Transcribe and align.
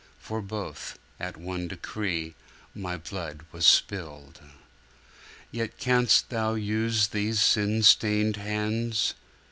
For 0.17 0.41
both, 0.41 0.97
at 1.19 1.37
one 1.37 1.67
decree, 1.67 2.33
My 2.73 2.97
Blood 2.97 3.41
was 3.51 3.67
spilled.' 3.67 4.41
Yet 5.51 5.77
canst 5.77 6.31
Thou 6.31 6.55
use 6.55 7.09
these 7.09 7.39
sin 7.39 7.83
stained 7.83 8.37
hands? 8.37 9.13